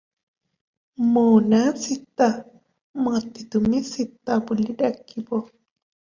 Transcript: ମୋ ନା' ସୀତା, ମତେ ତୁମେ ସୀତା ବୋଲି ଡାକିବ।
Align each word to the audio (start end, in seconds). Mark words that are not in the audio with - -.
ମୋ 1.17 1.25
ନା' 1.51 1.75
ସୀତା, 1.81 2.31
ମତେ 3.09 3.47
ତୁମେ 3.57 3.83
ସୀତା 3.93 4.41
ବୋଲି 4.51 4.69
ଡାକିବ। 4.83 5.25